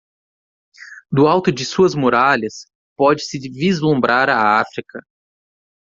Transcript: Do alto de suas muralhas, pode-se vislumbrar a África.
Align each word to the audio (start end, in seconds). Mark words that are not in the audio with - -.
Do 1.11 1.27
alto 1.27 1.51
de 1.51 1.63
suas 1.63 1.93
muralhas, 1.93 2.65
pode-se 2.97 3.37
vislumbrar 3.37 4.31
a 4.31 4.59
África. 4.59 4.99